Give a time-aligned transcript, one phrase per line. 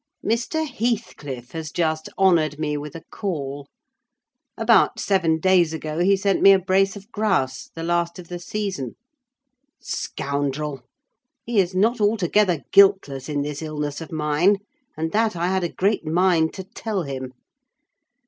[0.25, 0.67] Mr.
[0.67, 3.67] Heathcliff has just honoured me with a call.
[4.57, 8.95] About seven days ago he sent me a brace of grouse—the last of the season.
[9.79, 10.81] Scoundrel!
[11.45, 14.57] He is not altogether guiltless in this illness of mine;
[14.97, 17.33] and that I had a great mind to tell him.